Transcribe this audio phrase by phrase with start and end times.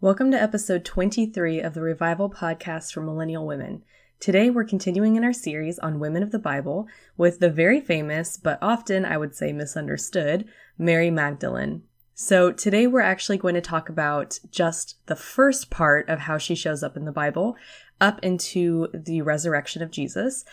[0.00, 3.82] Welcome to episode 23 of the Revival Podcast for Millennial Women.
[4.20, 6.86] Today we're continuing in our series on women of the Bible
[7.16, 10.44] with the very famous, but often I would say misunderstood,
[10.78, 11.82] Mary Magdalene.
[12.14, 16.54] So today we're actually going to talk about just the first part of how she
[16.54, 17.56] shows up in the Bible
[18.00, 20.44] up into the resurrection of Jesus.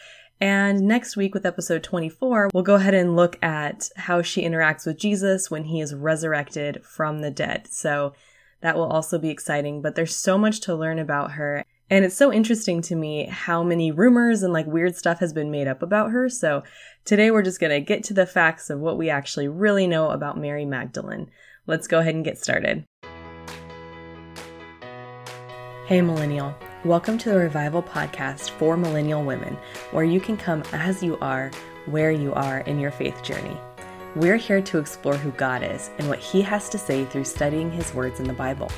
[0.42, 4.88] And next week with episode 24, we'll go ahead and look at how she interacts
[4.88, 7.68] with Jesus when he is resurrected from the dead.
[7.70, 8.14] So
[8.62, 11.64] that will also be exciting, but there's so much to learn about her.
[11.90, 15.52] And it's so interesting to me how many rumors and like weird stuff has been
[15.52, 16.30] made up about her.
[16.30, 16.64] So
[17.04, 20.10] today we're just going to get to the facts of what we actually really know
[20.10, 21.30] about Mary Magdalene.
[21.68, 22.86] Let's go ahead and get started.
[25.86, 26.56] Hey, Millennial.
[26.84, 29.58] Welcome to the Revival Podcast for Millennial Women,
[29.92, 31.52] where you can come as you are,
[31.86, 33.58] where you are in your faith journey.
[34.16, 37.70] We're here to explore who God is and what He has to say through studying
[37.70, 38.72] His words in the Bible.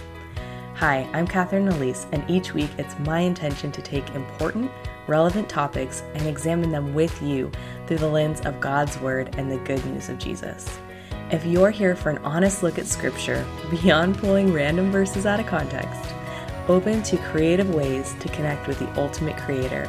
[0.73, 4.71] Hi, I'm Catherine Elise, and each week it's my intention to take important,
[5.05, 7.52] relevant topics and examine them with you
[7.85, 10.79] through the lens of God's Word and the good news of Jesus.
[11.29, 15.45] If you're here for an honest look at Scripture, beyond pulling random verses out of
[15.45, 16.16] context,
[16.67, 19.88] open to creative ways to connect with the ultimate Creator,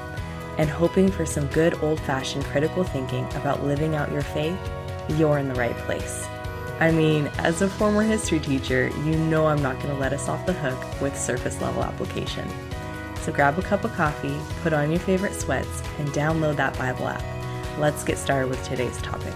[0.59, 4.59] and hoping for some good old fashioned critical thinking about living out your faith,
[5.11, 6.27] you're in the right place.
[6.81, 10.29] I mean, as a former history teacher, you know I'm not going to let us
[10.29, 12.49] off the hook with surface level application.
[13.23, 17.09] So grab a cup of coffee, put on your favorite sweats, and download that Bible
[17.09, 17.25] app.
[17.79, 19.35] Let's get started with today's topic.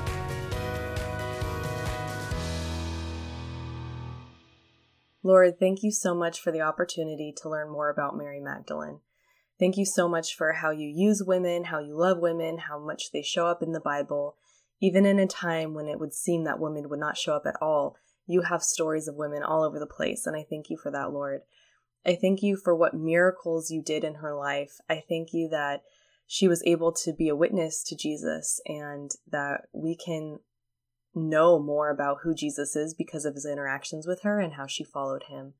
[5.25, 9.01] Lord, thank you so much for the opportunity to learn more about Mary Magdalene.
[9.59, 13.13] Thank you so much for how you use women, how you love women, how much
[13.13, 14.37] they show up in the Bible,
[14.83, 17.57] even in a time when it would seem that women would not show up at
[17.63, 20.91] all, you have stories of women all over the place, and I thank you for
[20.91, 21.43] that, Lord.
[22.05, 24.73] I thank you for what miracles you did in her life.
[24.91, 25.83] I thank you that
[26.27, 30.41] she was able to be a witness to Jesus and that we can
[31.15, 34.83] know more about who Jesus is because of his interactions with her and how she
[34.83, 35.55] followed him.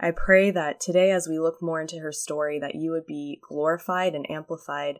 [0.00, 3.40] I pray that today, as we look more into her story, that you would be
[3.46, 4.98] glorified and amplified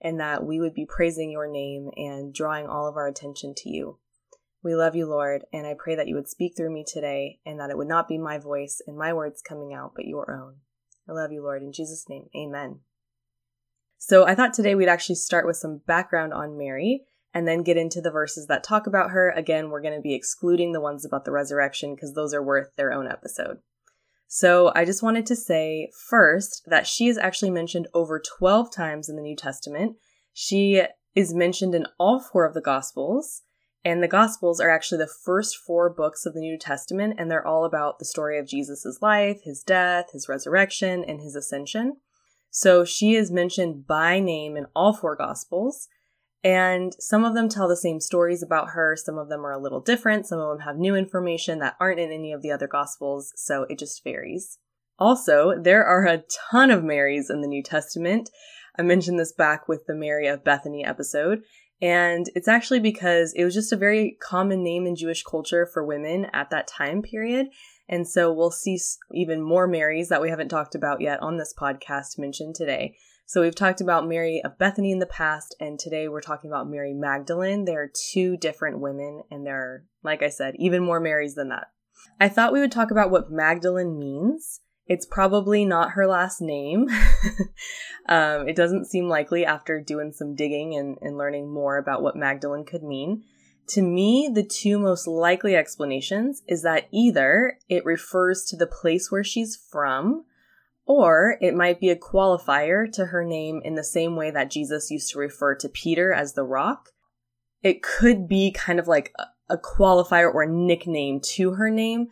[0.00, 3.68] and that we would be praising your name and drawing all of our attention to
[3.68, 3.98] you.
[4.62, 7.58] We love you, Lord, and I pray that you would speak through me today and
[7.58, 10.56] that it would not be my voice and my words coming out, but your own.
[11.08, 11.62] I love you, Lord.
[11.62, 12.80] In Jesus' name, amen.
[13.96, 17.76] So I thought today we'd actually start with some background on Mary and then get
[17.76, 19.30] into the verses that talk about her.
[19.30, 22.74] Again, we're going to be excluding the ones about the resurrection because those are worth
[22.76, 23.58] their own episode.
[24.32, 29.08] So I just wanted to say first that she is actually mentioned over 12 times
[29.08, 29.96] in the New Testament.
[30.32, 30.84] She
[31.16, 33.42] is mentioned in all four of the Gospels.
[33.84, 37.44] And the Gospels are actually the first four books of the New Testament, and they're
[37.44, 41.96] all about the story of Jesus' life, his death, his resurrection, and his ascension.
[42.52, 45.88] So she is mentioned by name in all four Gospels.
[46.42, 48.96] And some of them tell the same stories about her.
[48.96, 50.26] Some of them are a little different.
[50.26, 53.32] Some of them have new information that aren't in any of the other gospels.
[53.36, 54.58] So it just varies.
[54.98, 58.30] Also, there are a ton of Marys in the New Testament.
[58.78, 61.42] I mentioned this back with the Mary of Bethany episode.
[61.82, 65.84] And it's actually because it was just a very common name in Jewish culture for
[65.84, 67.48] women at that time period.
[67.88, 68.78] And so we'll see
[69.12, 72.96] even more Marys that we haven't talked about yet on this podcast mentioned today.
[73.30, 76.68] So we've talked about Mary of Bethany in the past, and today we're talking about
[76.68, 77.64] Mary Magdalene.
[77.64, 81.50] There are two different women, and there are, like I said, even more Marys than
[81.50, 81.68] that.
[82.18, 84.62] I thought we would talk about what Magdalene means.
[84.88, 86.88] It's probably not her last name.
[88.08, 92.16] um, it doesn't seem likely after doing some digging and, and learning more about what
[92.16, 93.22] Magdalene could mean.
[93.68, 99.12] To me, the two most likely explanations is that either it refers to the place
[99.12, 100.24] where she's from,
[100.86, 104.90] or it might be a qualifier to her name in the same way that Jesus
[104.90, 106.90] used to refer to Peter as the rock.
[107.62, 109.14] It could be kind of like
[109.48, 112.08] a qualifier or a nickname to her name,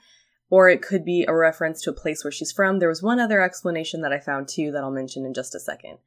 [0.50, 2.78] or it could be a reference to a place where she's from.
[2.78, 5.60] There was one other explanation that I found too that I'll mention in just a
[5.60, 5.98] second.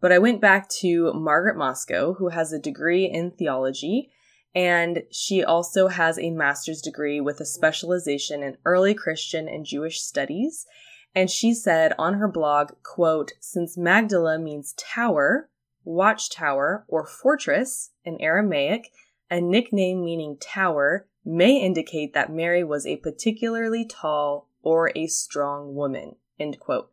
[0.00, 4.10] But I went back to Margaret Mowczko, who has a degree in theology,
[4.54, 10.00] and she also has a master's degree with a specialization in early Christian and Jewish
[10.00, 10.66] studies
[11.14, 15.48] and she said on her blog, quote, since Magdala means tower,
[15.84, 18.90] watchtower, or fortress in Aramaic,
[19.30, 25.74] a nickname meaning tower may indicate that Mary was a particularly tall or a strong
[25.74, 26.90] woman, end quote.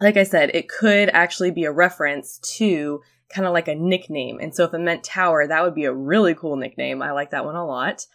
[0.00, 4.38] Like I said, it could actually be a reference to kind of like a nickname.
[4.40, 7.02] And so if it meant tower, that would be a really cool nickname.
[7.02, 8.06] I like that one a lot.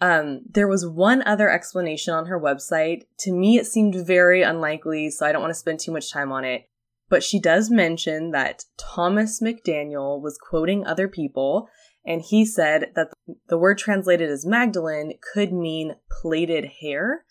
[0.00, 3.04] Um, there was one other explanation on her website.
[3.20, 6.32] To me, it seemed very unlikely, so I don't want to spend too much time
[6.32, 6.68] on it.
[7.08, 11.68] But she does mention that Thomas McDaniel was quoting other people,
[12.04, 13.08] and he said that
[13.48, 17.24] the word translated as Magdalene could mean plaited hair.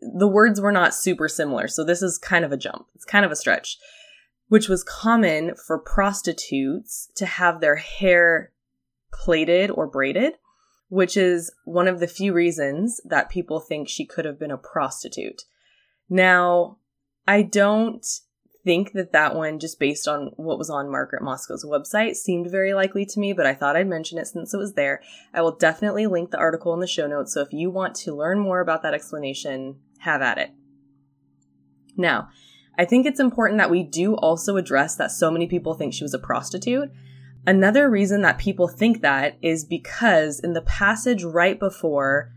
[0.00, 2.86] The words were not super similar, so this is kind of a jump.
[2.94, 3.78] It's kind of a stretch,
[4.48, 8.52] which was common for prostitutes to have their hair
[9.12, 10.34] plaited or braided,
[10.90, 14.58] which is one of the few reasons that people think she could have been a
[14.58, 15.42] prostitute.
[16.08, 16.78] Now,
[17.26, 18.04] I don't
[18.64, 22.74] think that that one, just based on what was on Margaret Mowczko's website, seemed very
[22.74, 25.00] likely to me, but I thought I'd mention it since it was there.
[25.32, 28.14] I will definitely link the article in the show notes, so if you want to
[28.14, 30.50] learn more about that explanation, have at it.
[31.96, 32.30] Now,
[32.76, 36.04] I think it's important that we do also address that so many people think she
[36.04, 36.90] was a prostitute.
[37.46, 42.32] Another reason that people think that is because in the passage right before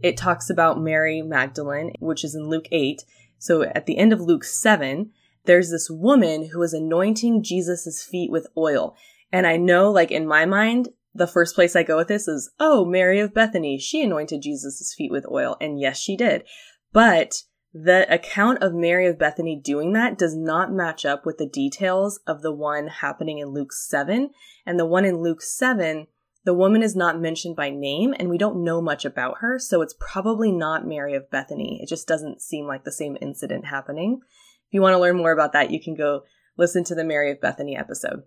[0.00, 3.02] it talks about Mary Magdalene, which is in Luke 8.
[3.38, 5.10] So at the end of Luke 7,
[5.44, 8.96] there's this woman who is anointing Jesus's feet with oil.
[9.32, 12.50] And I know, like, in my mind, the first place I go with this is,
[12.60, 15.56] oh, Mary of Bethany, she anointed Jesus's feet with oil.
[15.60, 16.44] And yes, she did.
[16.92, 17.42] But
[17.78, 22.20] the account of Mary of Bethany doing that does not match up with the details
[22.26, 24.30] of the one happening in Luke 7.
[24.64, 26.06] And the one in Luke 7,
[26.44, 29.58] the woman is not mentioned by name and we don't know much about her.
[29.58, 31.78] So it's probably not Mary of Bethany.
[31.82, 34.20] It just doesn't seem like the same incident happening.
[34.22, 36.22] If you want to learn more about that, you can go
[36.56, 38.22] listen to the Mary of Bethany episode,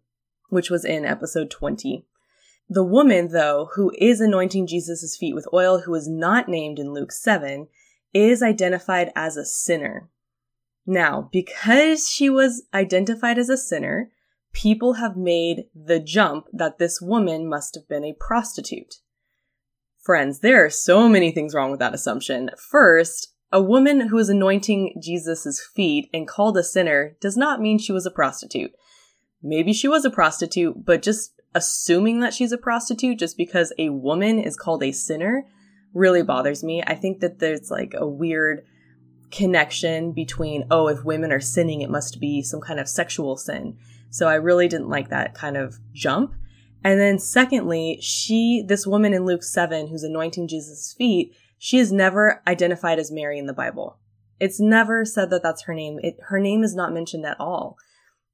[0.49, 2.05] which was in episode 20.
[2.69, 6.93] The woman, though, who is anointing Jesus' feet with oil, who is not named in
[6.93, 7.67] Luke 7,
[8.13, 10.09] is identified as a sinner.
[10.85, 14.11] Now, because she was identified as a sinner,
[14.53, 18.95] people have made the jump that this woman must have been a prostitute.
[19.99, 22.49] Friends, there are so many things wrong with that assumption.
[22.57, 27.77] First, a woman who is anointing Jesus' feet and called a sinner does not mean
[27.77, 28.71] she was a prostitute.
[29.41, 33.89] Maybe she was a prostitute, but just assuming that she's a prostitute just because a
[33.89, 35.45] woman is called a sinner
[35.93, 36.83] really bothers me.
[36.85, 38.63] I think that there's like a weird
[39.31, 43.77] connection between, oh, if women are sinning, it must be some kind of sexual sin.
[44.09, 46.33] So I really didn't like that kind of jump.
[46.83, 51.91] And then secondly, she, this woman in Luke 7 who's anointing Jesus' feet, she is
[51.91, 53.99] never identified as Mary in the Bible.
[54.39, 55.99] It's never said that that's her name.
[56.01, 57.77] It, her name is not mentioned at all.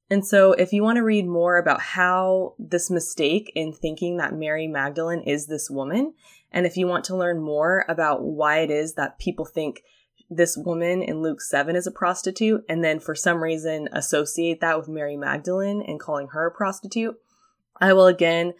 [0.08, 4.32] And so, if you want to read more about how this mistake in thinking that
[4.32, 6.14] Mary Magdalene is this woman,
[6.56, 9.82] and if you want to learn more about why it is that people think
[10.30, 14.78] this woman in Luke 7 is a prostitute, and then for some reason associate that
[14.78, 17.14] with Mary Magdalene and calling her a prostitute,
[17.78, 18.54] I will again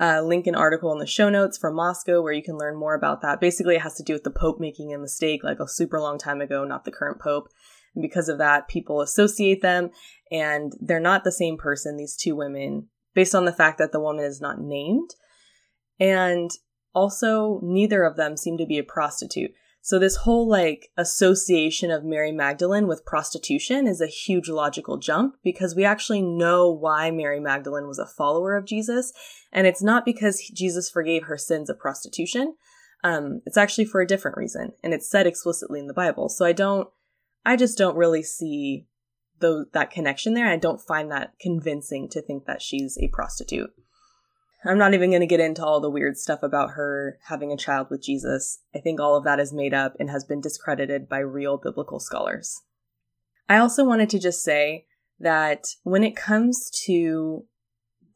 [0.00, 2.94] uh, link an article in the show notes from Mowczko where you can learn more
[2.94, 3.38] about that.
[3.38, 6.16] Basically, it has to do with the Pope making a mistake like a super long
[6.16, 7.48] time ago, not the current Pope.
[7.94, 9.90] And because of that, people associate them
[10.30, 14.00] and they're not the same person, these two women, based on the fact that the
[14.00, 15.10] woman is not named.
[16.00, 16.50] And
[16.94, 19.52] also, neither of them seem to be a prostitute.
[19.84, 25.34] So this whole like association of Mary Magdalene with prostitution is a huge logical jump
[25.42, 29.12] because we actually know why Mary Magdalene was a follower of Jesus.
[29.52, 32.54] And it's not because Jesus forgave her sins of prostitution.
[33.02, 34.70] Um, it's actually for a different reason.
[34.84, 36.28] And it's said explicitly in the Bible.
[36.28, 36.88] So I don't,
[37.44, 38.86] I just don't really see
[39.40, 40.46] the, that connection there.
[40.46, 43.70] I don't find that convincing to think that she's a prostitute.
[44.64, 47.56] I'm not even going to get into all the weird stuff about her having a
[47.56, 48.60] child with Jesus.
[48.74, 51.98] I think all of that is made up and has been discredited by real biblical
[51.98, 52.62] scholars.
[53.48, 54.86] I also wanted to just say
[55.18, 57.44] that when it comes to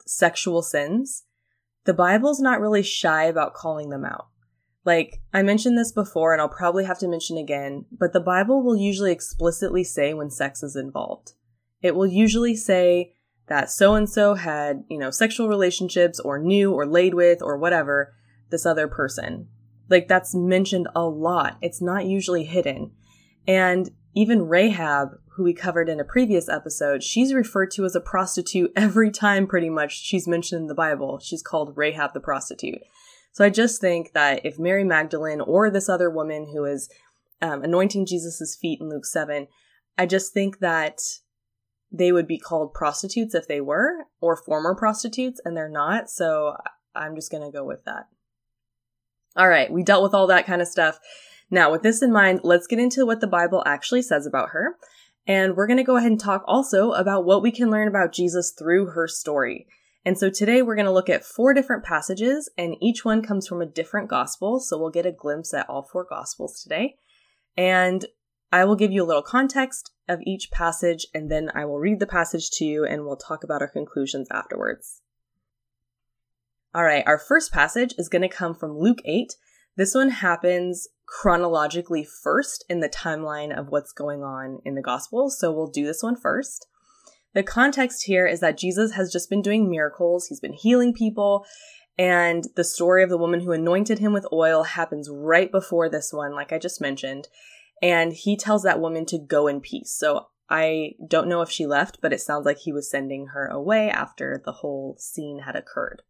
[0.06, 1.24] sexual sins,
[1.84, 4.28] the Bible's not really shy about calling them out.
[4.84, 8.62] Like, I mentioned this before and I'll probably have to mention again, but the Bible
[8.62, 11.32] will usually explicitly say when sex is involved.
[11.82, 13.15] It will usually say,
[13.48, 17.56] that so and so had, you know, sexual relationships or knew or laid with or
[17.56, 18.14] whatever
[18.50, 19.48] this other person.
[19.88, 21.58] Like that's mentioned a lot.
[21.62, 22.92] It's not usually hidden.
[23.46, 28.00] And even Rahab, who we covered in a previous episode, she's referred to as a
[28.00, 31.20] prostitute every time pretty much she's mentioned in the Bible.
[31.20, 32.82] She's called Rahab the prostitute.
[33.32, 36.88] So I just think that if Mary Magdalene or this other woman who is
[37.42, 39.46] um, anointing Jesus' feet in Luke 7,
[39.98, 41.00] I just think that
[41.90, 46.10] they would be called prostitutes if they were, or former prostitutes, and they're not.
[46.10, 46.56] So
[46.94, 48.08] I'm just going to go with that.
[49.36, 50.98] All right, we dealt with all that kind of stuff.
[51.50, 54.76] Now, with this in mind, let's get into what the Bible actually says about her.
[55.26, 58.12] And we're going to go ahead and talk also about what we can learn about
[58.12, 59.66] Jesus through her story.
[60.04, 63.48] And so today we're going to look at four different passages, and each one comes
[63.48, 64.60] from a different gospel.
[64.60, 66.96] So we'll get a glimpse at all four gospels today.
[67.56, 68.06] And
[68.52, 72.00] I will give you a little context of each passage, and then I will read
[72.00, 75.02] the passage to you, and we'll talk about our conclusions afterwards.
[76.74, 79.34] All right, our first passage is going to come from Luke 8.
[79.76, 85.30] This one happens chronologically first in the timeline of what's going on in the gospel,
[85.30, 86.66] so we'll do this one first.
[87.34, 91.44] The context here is that Jesus has just been doing miracles, he's been healing people,
[91.98, 96.12] and the story of the woman who anointed him with oil happens right before this
[96.12, 97.28] one, like I just mentioned.
[97.82, 99.92] And he tells that woman to go in peace.
[99.92, 103.46] So I don't know if she left, but it sounds like he was sending her
[103.46, 106.02] away after the whole scene had occurred.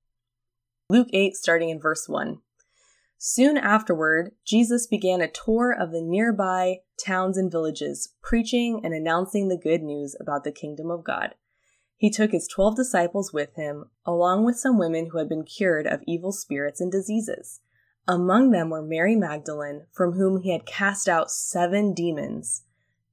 [0.89, 2.39] Luke 8, starting in verse 1.
[3.19, 9.49] Soon afterward, Jesus began a tour of the nearby towns and villages, preaching and announcing
[9.49, 11.35] the good news about the kingdom of God.
[11.97, 15.87] He took his twelve disciples with him, along with some women who had been cured
[15.87, 17.61] of evil spirits and diseases.
[18.09, 22.63] Among them were Mary Magdalene, from whom he had cast out seven demons,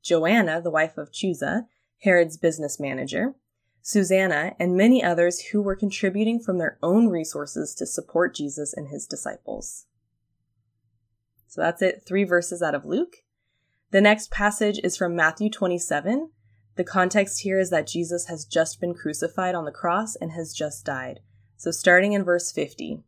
[0.03, 1.65] Joanna, the wife of Chuza,
[1.99, 3.33] Herod's business manager,
[3.81, 8.89] Susanna, and many others who were contributing from their own resources to support Jesus and
[8.89, 9.85] his disciples.
[11.47, 13.17] So that's it, three verses out of Luke.
[13.91, 16.31] The next passage is from Matthew 27.
[16.75, 20.53] The context here is that Jesus has just been crucified on the cross and has
[20.53, 21.19] just died.
[21.57, 23.03] So starting in verse 50.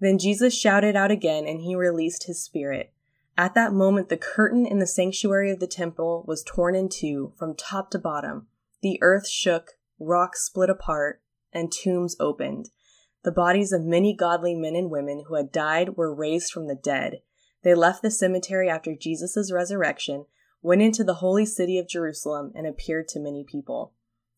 [0.00, 2.92] Then Jesus shouted out again and he released his spirit.
[3.36, 7.32] At that moment, the curtain in the sanctuary of the temple was torn in two
[7.38, 8.46] from top to bottom.
[8.82, 12.70] The earth shook, rocks split apart, and tombs opened.
[13.22, 16.74] The bodies of many godly men and women who had died were raised from the
[16.74, 17.20] dead
[17.62, 20.26] they left the cemetery after Jesus' resurrection,
[20.62, 23.92] went into the holy city of Jerusalem, and appeared to many people.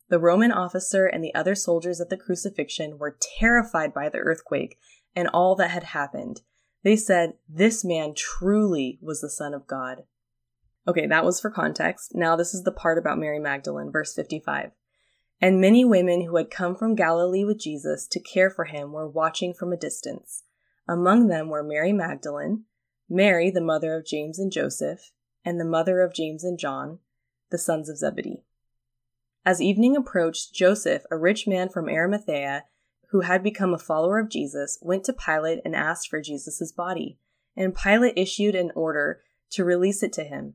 [0.09, 4.79] The Roman officer and the other soldiers at the crucifixion were terrified by the earthquake
[5.15, 6.41] and all that had happened.
[6.83, 10.05] They said, This man truly was the Son of God.
[10.87, 12.13] Okay, that was for context.
[12.15, 14.73] Now, this is the part about Mary Magdalene, verse 55.
[15.41, 19.09] And many women who had come from Galilee with Jesus to care for him were
[19.09, 20.45] watching from a distance.
[20.89, 22.65] Among them were Mary Magdalene,
[23.09, 25.13] Mary, the mother of James and Joseph,
[25.45, 26.99] and the mother of James and John,
[27.51, 28.45] the sons of Zebedee.
[29.45, 32.65] As evening approached, Joseph, a rich man from Arimathea,
[33.13, 37.19] who had become a follower of Jesus, went to Pilate and asked for Jesus' body,
[37.55, 40.55] and Pilate issued an order to release it to him.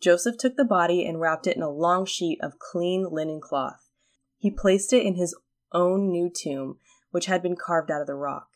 [0.00, 3.90] Joseph took the body and wrapped it in a long sheet of clean linen cloth.
[4.38, 5.36] He placed it in his
[5.72, 6.78] own new tomb,
[7.10, 8.48] which had been carved out of the rock.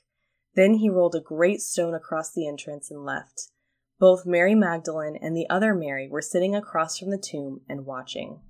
[0.55, 3.49] Then he rolled a great stone across the entrance and left.
[3.99, 8.41] Both Mary Magdalene and the other Mary were sitting across from the tomb and watching.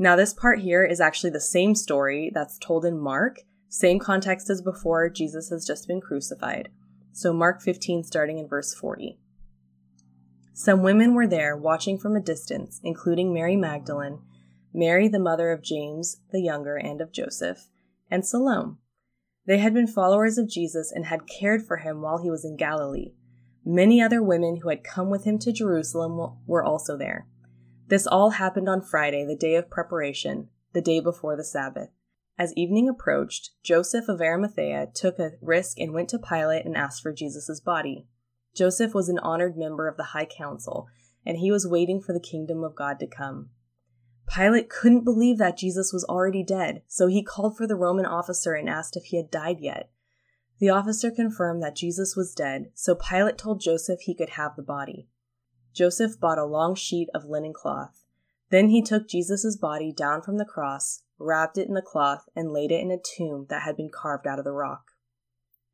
[0.00, 4.48] Now, this part here is actually the same story that's told in Mark, same context
[4.48, 6.68] as before, Jesus has just been crucified.
[7.12, 9.18] So, Mark 15, starting in verse 40.
[10.54, 14.20] Some women were there watching from a distance, including Mary Magdalene,
[14.72, 17.68] Mary, the mother of James the younger and of Joseph,
[18.08, 18.76] and Salome.
[19.46, 22.56] They had been followers of Jesus and had cared for him while he was in
[22.56, 23.14] Galilee.
[23.64, 27.26] Many other women who had come with him to Jerusalem were also there.
[27.88, 31.88] This all happened on Friday, the day of preparation, the day before the Sabbath.
[32.38, 37.02] As evening approached, Joseph of Arimathea took a risk and went to Pilate and asked
[37.02, 38.06] for Jesus' body.
[38.54, 40.86] Joseph was an honored member of the High Council,
[41.24, 43.48] and he was waiting for the kingdom of God to come.
[44.28, 48.52] Pilate couldn't believe that Jesus was already dead, so he called for the Roman officer
[48.52, 49.90] and asked if he had died yet.
[50.58, 54.62] The officer confirmed that Jesus was dead, so Pilate told Joseph he could have the
[54.62, 55.08] body.
[55.72, 58.04] Joseph bought a long sheet of linen cloth.
[58.50, 62.52] Then he took Jesus' body down from the cross, wrapped it in the cloth, and
[62.52, 64.92] laid it in a tomb that had been carved out of the rock.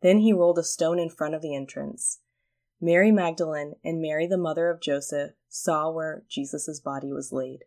[0.02, 2.20] Then he rolled a stone in front of the entrance.
[2.80, 7.64] Mary Magdalene and Mary, the mother of Joseph, saw where Jesus' body was laid.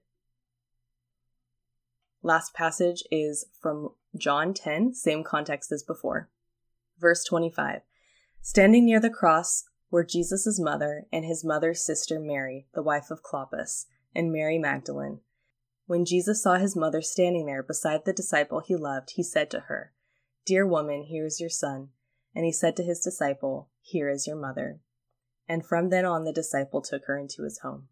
[2.21, 6.29] Last passage is from John 10, same context as before.
[6.99, 7.81] Verse 25
[8.41, 13.23] Standing near the cross were Jesus' mother and his mother's sister Mary, the wife of
[13.23, 15.21] Clopas, and Mary Magdalene.
[15.85, 19.61] When Jesus saw his mother standing there beside the disciple he loved, he said to
[19.61, 19.93] her,
[20.45, 21.89] Dear woman, here is your son.
[22.35, 24.79] And he said to his disciple, Here is your mother.
[25.47, 27.87] And from then on, the disciple took her into his home.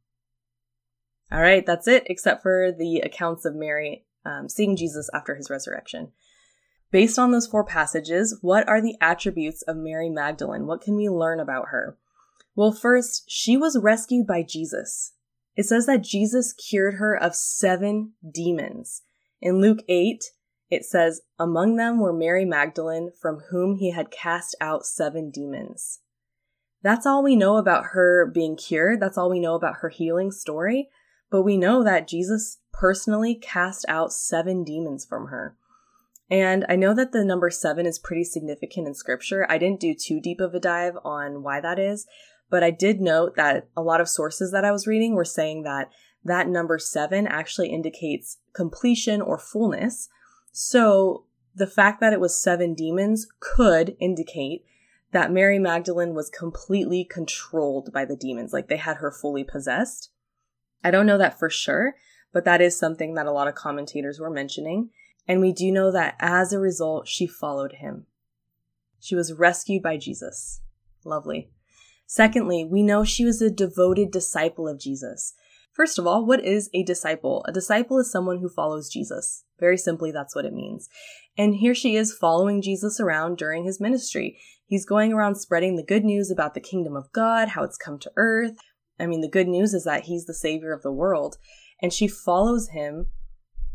[1.31, 5.49] All right, that's it, except for the accounts of Mary um, seeing Jesus after his
[5.49, 6.11] resurrection.
[6.95, 10.65] Based on those four passages, what are the attributes of Mary Magdalene?
[10.65, 11.97] What can we learn about her?
[12.55, 15.11] Well, first, she was rescued by Jesus.
[15.57, 19.01] It says that Jesus cured her of seven demons.
[19.41, 20.23] In Luke 8,
[20.69, 25.99] It says, Among them were Mary Magdalene, from whom he had cast out seven demons.
[26.81, 29.01] That's all we know about her being cured.
[29.01, 30.87] That's all we know about her healing story.
[31.29, 35.57] But we know that Jesus personally cast out seven demons from her.
[36.29, 39.45] And I know that the number seven is pretty significant in scripture.
[39.49, 42.07] I didn't do too deep of a dive on why that is,
[42.49, 45.63] but I did note that a lot of sources that I was reading were saying
[45.63, 45.89] that
[46.23, 50.09] that number seven actually indicates completion or fullness.
[50.51, 54.65] So the fact that it was seven demons could indicate
[55.11, 60.09] that Mary Magdalene was completely controlled by the demons, like they had her fully possessed.
[60.83, 61.95] I don't know that for sure,
[62.33, 64.89] but that is something that a lot of commentators were mentioning.
[65.27, 68.05] And we do know that as a result, she followed him.
[68.99, 70.61] She was rescued by Jesus.
[71.03, 71.49] Lovely.
[72.07, 75.33] Secondly, we know she was a devoted disciple of Jesus.
[75.73, 77.43] First of all, what is a disciple?
[77.47, 79.43] A disciple is someone who follows Jesus.
[79.59, 80.87] Very simply, that's what it means.
[81.37, 84.39] And here she is following Jesus around during his ministry.
[84.65, 87.99] He's going around spreading the good news about the kingdom of God, how it's come
[87.99, 88.55] to earth.
[88.99, 91.37] I mean, the good news is that he's the savior of the world.
[91.81, 93.07] And she follows him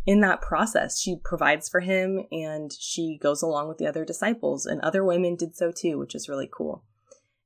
[0.07, 4.65] in that process, she provides for him and she goes along with the other disciples,
[4.67, 6.85] and other women did so too, which is really cool.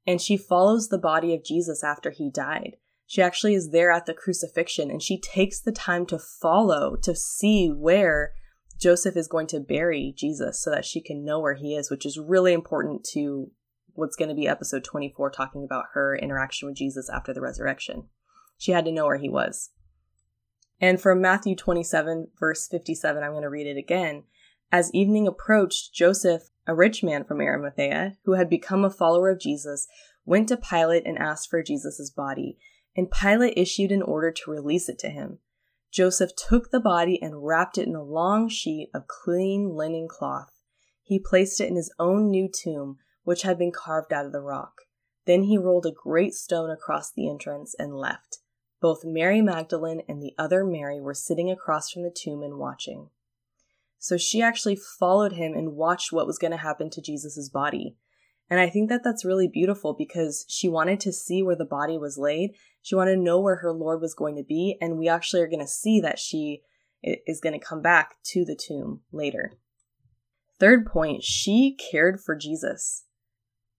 [0.07, 2.77] And she follows the body of Jesus after he died.
[3.07, 7.15] She actually is there at the crucifixion and she takes the time to follow to
[7.15, 8.33] see where
[8.81, 12.07] Joseph is going to bury Jesus so that she can know where he is, which
[12.07, 13.51] is really important to
[13.93, 18.09] what's going to be episode 24, talking about her interaction with Jesus after the resurrection.
[18.59, 19.71] She had to know where he was.
[20.81, 24.25] And from Matthew 27, verse 57, I'm going to read it again.
[24.73, 29.41] As evening approached, Joseph, a rich man from Arimathea, who had become a follower of
[29.41, 29.87] Jesus,
[30.25, 32.59] went to Pilate and asked for Jesus' body,
[32.97, 35.39] and Pilate issued an order to release it to him.
[35.93, 40.59] Joseph took the body and wrapped it in a long sheet of clean linen cloth.
[41.03, 44.41] He placed it in his own new tomb, which had been carved out of the
[44.41, 44.73] rock.
[45.27, 48.39] Then he rolled a great stone across the entrance and left.
[48.85, 53.09] Both Mary Magdalene and the other Mary were sitting across from the tomb and watching.
[53.99, 57.97] So she actually followed him and watched what was going to happen to Jesus' body.
[58.51, 61.97] And I think that that's really beautiful because she wanted to see where the body
[61.97, 62.57] was laid.
[62.83, 64.77] She wanted to know where her Lord was going to be.
[64.83, 66.61] And we actually are going to see that she
[67.03, 69.55] is going to come back to the tomb later.
[70.61, 73.07] Third point, she cared for Jesus,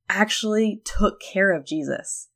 [0.10, 2.30] actually took care of Jesus.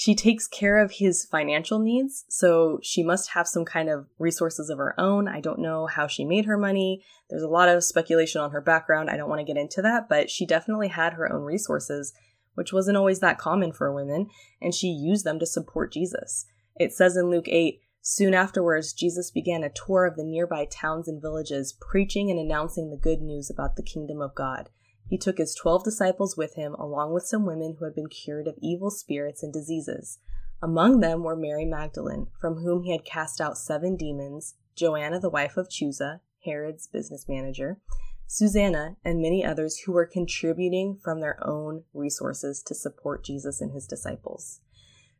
[0.00, 4.70] She takes care of his financial needs, so she must have some kind of resources
[4.70, 5.28] of her own.
[5.28, 7.04] I don't know how she made her money.
[7.28, 9.10] There's a lot of speculation on her background.
[9.10, 12.14] I don't want to get into that, but she definitely had her own resources,
[12.54, 16.46] which wasn't always that common for women, and she used them to support Jesus.
[16.76, 21.08] It says in Luke 8, Soon afterwards, Jesus began a tour of the nearby towns
[21.08, 24.70] and villages, preaching and announcing the good news about the kingdom of God.
[25.10, 28.46] He took his twelve disciples with him, along with some women who had been cured
[28.46, 30.20] of evil spirits and diseases.
[30.62, 35.28] Among them were Mary Magdalene, from whom he had cast out seven demons, Joanna, the
[35.28, 37.80] wife of Chuza, Herod's business manager,
[38.28, 43.72] Susanna, and many others who were contributing from their own resources to support Jesus and
[43.72, 44.60] his disciples.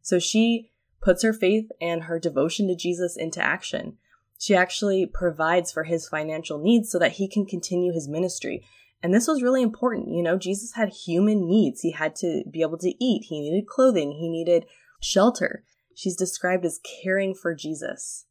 [0.02, 0.70] So she
[1.02, 3.98] puts her faith and her devotion to Jesus into action.
[4.38, 8.64] She actually provides for his financial needs so that he can continue his ministry.
[9.02, 10.14] And this was really important.
[10.14, 11.80] You know, Jesus had human needs.
[11.80, 14.66] He had to be able to eat, he needed clothing, he needed
[15.00, 15.64] shelter.
[15.94, 18.26] She's described as caring for Jesus.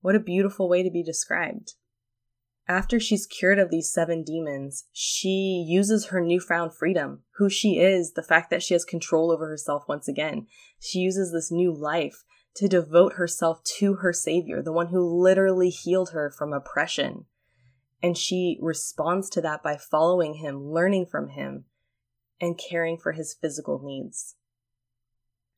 [0.00, 1.74] What a beautiful way to be described.
[2.68, 8.12] After she's cured of these seven demons, she uses her newfound freedom, who she is,
[8.12, 10.46] the fact that she has control over herself once again.
[10.78, 12.24] She uses this new life
[12.56, 17.24] to devote herself to her Savior, the one who literally healed her from oppression.
[18.02, 21.64] And she responds to that by following him, learning from him,
[22.40, 24.36] and caring for his physical needs.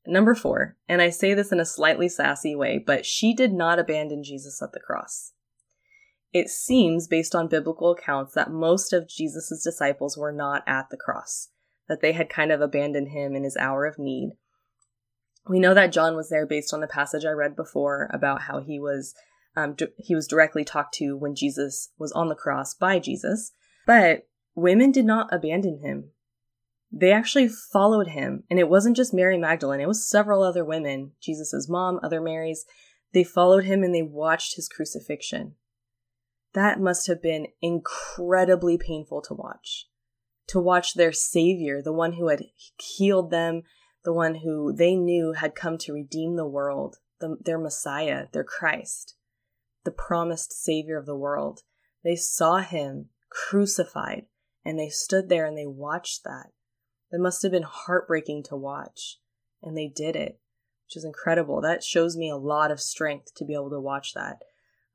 [0.05, 3.77] Number four, and I say this in a slightly sassy way, but she did not
[3.77, 5.33] abandon Jesus at the cross.
[6.33, 10.97] It seems, based on biblical accounts, that most of Jesus' disciples were not at the
[10.97, 11.49] cross,
[11.87, 14.31] that they had kind of abandoned him in his hour of need.
[15.47, 18.61] We know that John was there based on the passage I read before about how
[18.61, 19.13] he was
[19.55, 23.51] um, d- he was directly talked to when Jesus was on the cross by Jesus.
[23.85, 26.11] But women did not abandon him.
[26.91, 28.43] They actually followed him.
[28.49, 32.65] And it wasn't just Mary Magdalene, it was several other women, Jesus' mom, other Marys.
[33.13, 35.55] They followed him and they watched his crucifixion.
[36.53, 39.87] That must have been incredibly painful to watch.
[40.47, 42.43] To watch their Savior, the one who had
[42.77, 43.63] healed them,
[44.03, 48.43] the one who they knew had come to redeem the world, the, their Messiah, their
[48.43, 49.15] Christ,
[49.83, 51.61] the promised Savior of the world,
[52.03, 54.25] They saw him crucified
[54.65, 56.51] and they stood there and they watched that.
[57.11, 59.19] That must have been heartbreaking to watch.
[59.61, 60.39] And they did it,
[60.85, 61.61] which is incredible.
[61.61, 64.41] That shows me a lot of strength to be able to watch that.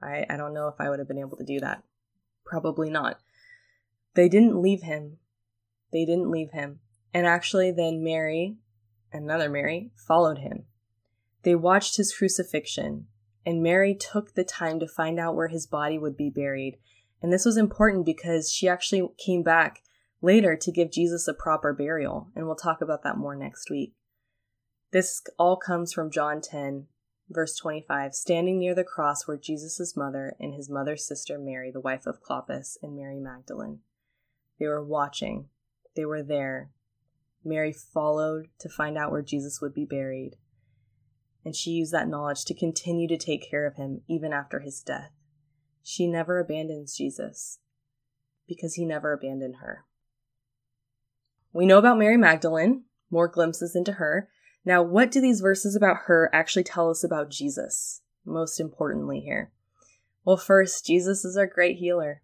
[0.03, 1.83] I, I don't know if I would have been able to do that.
[2.44, 3.18] Probably not.
[4.14, 5.18] They didn't leave him.
[5.92, 6.81] They didn't leave him.
[7.14, 8.57] And actually, then Mary,
[9.12, 10.64] another Mary, followed him.
[11.42, 13.07] They watched his crucifixion,
[13.46, 16.78] and Mary took the time to find out where his body would be buried.
[17.22, 19.82] And this was important because she actually came back
[20.20, 23.94] later to give Jesus a proper burial, and we'll talk about that more next week.
[24.92, 26.87] This all comes from John 10,
[27.30, 28.14] verse 25.
[28.14, 32.22] Standing near the cross were Jesus' mother and his mother's sister Mary, the wife of
[32.22, 33.80] Clopas, and Mary Magdalene.
[34.59, 35.48] They were watching,
[35.94, 36.70] they were there.
[37.44, 40.37] Mary followed to find out where Jesus would be buried
[41.46, 44.82] and she used that knowledge to continue to take care of him even after his
[44.82, 45.12] death.
[45.80, 47.61] She never abandons Jesus
[48.48, 49.85] because he never abandoned her.
[51.52, 52.82] We know about Mary Magdalene,
[53.12, 54.28] more glimpses into her.
[54.64, 58.02] Now, what do these verses about her actually tell us about Jesus?
[58.24, 59.52] Most importantly, here.
[60.24, 62.22] Well, first, Jesus is our great healer.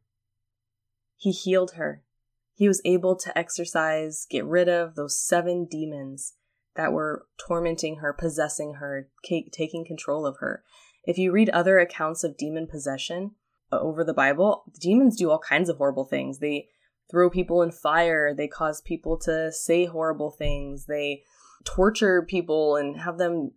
[1.16, 2.02] He healed her.
[2.54, 6.35] He was able to exorcise, get rid of those seven demons
[6.76, 9.08] that were tormenting her, possessing her,
[9.52, 10.62] taking control of her.
[11.04, 13.32] If you read other accounts of demon possession
[13.70, 16.38] uh, over the Bible, demons do all kinds of horrible things.
[16.38, 16.68] They
[17.11, 21.22] throw people in fire, they cause people to say horrible things, they
[21.64, 23.52] torture people and have them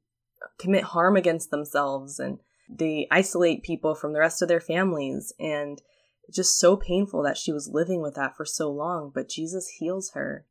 [0.60, 5.32] commit harm against themselves, and they isolate people from the rest of their families.
[5.40, 5.82] And
[6.34, 10.12] just so painful that she was living with that for so long, but Jesus heals
[10.14, 10.46] her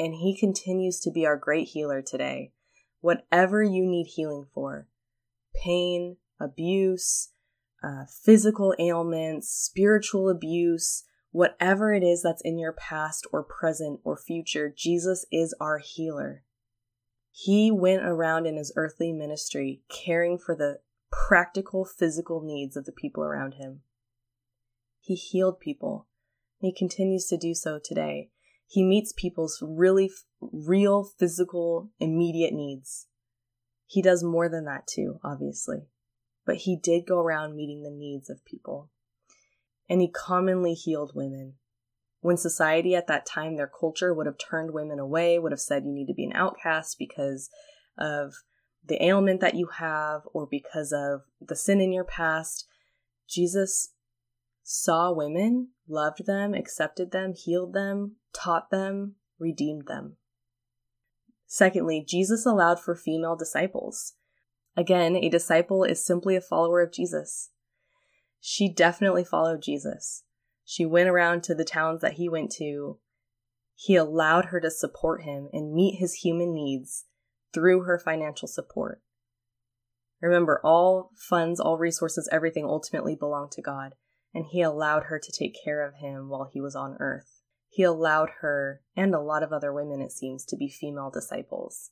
[0.00, 2.52] and He continues to be our great healer today.
[3.00, 4.88] Whatever you need healing for
[5.54, 7.32] pain, abuse,
[7.84, 14.16] uh, physical ailments, spiritual abuse, whatever it is that's in your past or present or
[14.16, 16.44] future, Jesus is our healer.
[17.30, 20.78] He went around in his earthly ministry caring for the
[21.12, 23.82] practical physical needs of the people around him.
[25.00, 26.06] He healed people.
[26.58, 28.30] He continues to do so today.
[28.70, 33.08] He meets people's really real physical immediate needs.
[33.88, 35.88] He does more than that too, obviously.
[36.46, 38.88] But he did go around meeting the needs of people.
[39.88, 41.54] And he commonly healed women.
[42.20, 45.84] When society at that time, their culture would have turned women away, would have said
[45.84, 47.50] you need to be an outcast because
[47.98, 48.34] of
[48.86, 52.68] the ailment that you have or because of the sin in your past,
[53.28, 53.94] Jesus
[54.72, 60.16] saw women, loved them, accepted them, healed them, taught them, redeemed them.
[61.44, 64.12] Secondly, Jesus allowed for female disciples.
[64.76, 67.50] Again, a disciple is simply a follower of Jesus.
[68.40, 70.22] She definitely followed Jesus.
[70.64, 73.00] She went around to the towns that he went to.
[73.74, 77.06] He allowed her to support him and meet his human needs
[77.52, 79.02] through her financial support.
[80.22, 83.94] Remember, all funds, all resources, everything ultimately belong to God,
[84.34, 87.40] and he allowed her to take care of him while he was on earth
[87.70, 91.90] he allowed her, and a lot of other women, it seems, to be female disciples.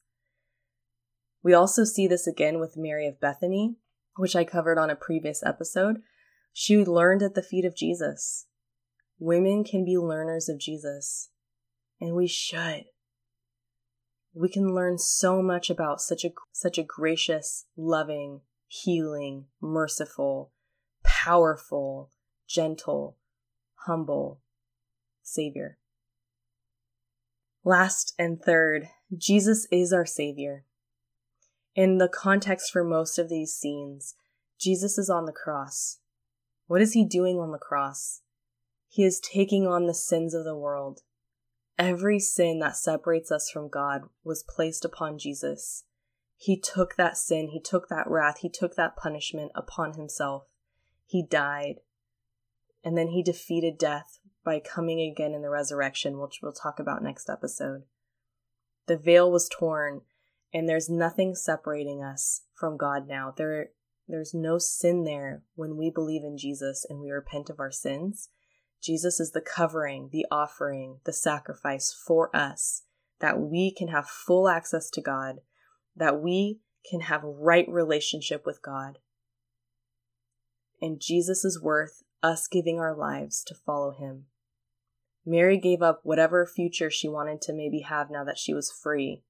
[1.41, 3.77] We also see this again with Mary of Bethany,
[4.17, 6.03] which I covered on a previous episode.
[6.53, 8.49] She learned at the feet of Jesus.
[9.21, 11.31] Women can be learners of Jesus,
[12.01, 12.87] and we should.
[14.35, 20.53] We can learn so much about such a such a gracious, loving, healing, merciful,
[21.05, 22.11] powerful,
[22.49, 23.17] gentle,
[23.87, 24.41] humble,
[25.23, 25.79] Savior.
[27.65, 30.65] Last and third, Jesus is our Savior.
[31.75, 34.17] In the context for most of these scenes,
[34.59, 35.99] Jesus is on the cross.
[36.67, 38.23] What is he doing on the cross?
[38.89, 41.03] He is taking on the sins of the world.
[41.79, 45.85] Every sin that separates us from God was placed upon Jesus.
[46.37, 50.45] He took that sin, he took that wrath, he took that punishment upon himself.
[51.07, 51.81] He died.
[52.85, 57.03] And then he defeated death by coming again in the resurrection, which we'll talk about
[57.03, 57.83] next episode.
[58.87, 60.03] The veil was torn,
[60.53, 63.35] and there's nothing separating us from God now.
[63.37, 63.71] There,
[64.09, 68.31] there's no sin there when we believe in Jesus and we repent of our sins.
[68.83, 72.85] Jesus is the covering, the offering, the sacrifice for us
[73.21, 75.41] that we can have full access to God,
[75.97, 78.99] that we can have a right relationship with God.
[80.81, 84.27] And Jesus worth us giving our lives to follow him.
[85.25, 89.23] Mary gave up whatever future she wanted to maybe have now that she was free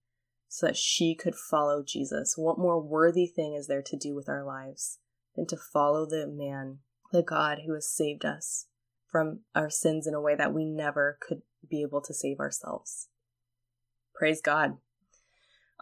[0.48, 2.34] so that she could follow Jesus.
[2.36, 4.98] What more worthy thing is there to do with our lives
[5.36, 6.78] than to follow the man,
[7.12, 8.66] the God who has saved us?
[9.08, 13.08] from our sins in a way that we never could be able to save ourselves.
[14.14, 14.76] Praise God.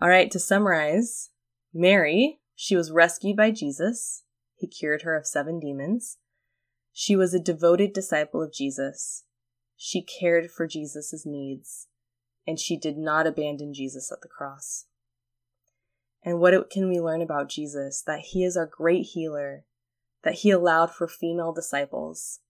[0.00, 1.30] All right, to summarize,
[1.74, 4.22] Mary, she was rescued by Jesus.
[4.54, 6.18] He cured her of seven demons.
[6.98, 9.24] She was a devoted disciple of Jesus.
[9.76, 11.88] She cared for Jesus' needs,
[12.46, 14.86] and she did not abandon Jesus at the cross.
[16.24, 18.02] And what can we learn about Jesus?
[18.06, 19.66] That he is our great healer,
[20.24, 22.40] that he allowed for female disciples,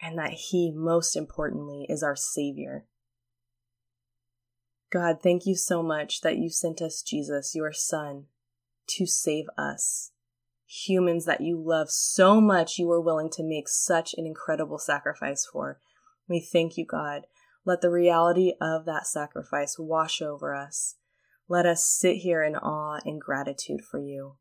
[0.00, 2.86] and that he, most importantly, is our Savior.
[4.92, 8.26] God, thank you so much that you sent us Jesus, your Son,
[8.90, 10.12] to save us.
[10.70, 15.48] Humans that you love so much, you are willing to make such an incredible sacrifice
[15.50, 15.80] for.
[16.28, 17.22] We thank you, God.
[17.64, 20.96] Let the reality of that sacrifice wash over us.
[21.48, 24.36] Let us sit here in awe and gratitude for you.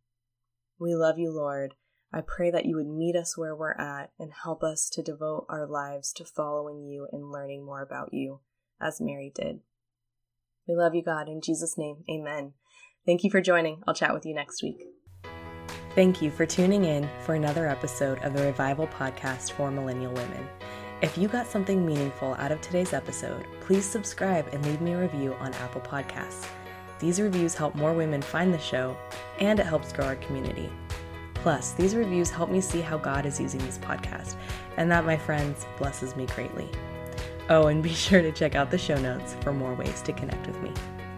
[0.78, 1.76] We love you, Lord.
[2.14, 5.46] I pray that you would meet us where we're at and help us to devote
[5.50, 8.42] our lives to following you and learning more about you,
[8.82, 9.62] as Mary did.
[10.68, 11.30] We love you, God.
[11.30, 12.54] In Jesus' name, amen.
[13.06, 13.82] Thank you for joining.
[13.88, 14.78] I'll chat with you next week.
[15.98, 20.48] Thank you for tuning in for another episode of the Revival Podcast for Millennial Women.
[21.02, 25.00] If you got something meaningful out of today's episode, please subscribe and leave me a
[25.00, 26.46] review on Apple Podcasts.
[27.00, 28.96] These reviews help more women find the show,
[29.40, 30.70] and it helps grow our community.
[31.34, 34.36] Plus, these reviews help me see how God is using this podcast,
[34.78, 36.70] and that, my friends, blesses me greatly.
[37.50, 40.46] Oh, and be sure to check out the show notes for more ways to connect
[40.46, 40.72] with me.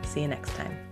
[0.04, 0.89] See you next time.